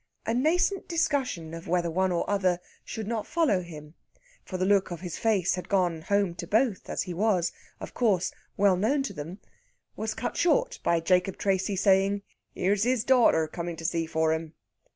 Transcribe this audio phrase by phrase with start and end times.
[0.25, 3.93] A nascent discussion of whether one or other should not follow him
[4.43, 7.93] for the look of his face had gone home to both, as he was, of
[7.93, 9.37] course, well known to them
[9.95, 12.23] was cut short by Jacob Tracy saying,
[12.55, 14.53] "Here's his daughter coming to see for him."